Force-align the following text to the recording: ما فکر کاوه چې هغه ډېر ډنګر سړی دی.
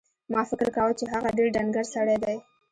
ما 0.33 0.41
فکر 0.49 0.67
کاوه 0.75 0.93
چې 0.99 1.05
هغه 1.13 1.29
ډېر 1.37 1.47
ډنګر 1.55 1.85
سړی 1.93 2.17
دی. 2.23 2.37